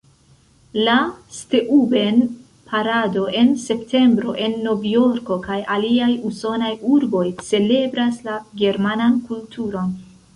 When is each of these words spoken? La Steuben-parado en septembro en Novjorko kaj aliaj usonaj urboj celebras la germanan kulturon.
La 0.85 0.93
Steuben-parado 1.39 3.25
en 3.41 3.51
septembro 3.65 4.33
en 4.47 4.55
Novjorko 4.67 5.37
kaj 5.43 5.57
aliaj 5.75 6.09
usonaj 6.31 6.71
urboj 6.97 7.25
celebras 7.51 8.19
la 8.31 8.39
germanan 8.63 9.21
kulturon. 9.29 9.93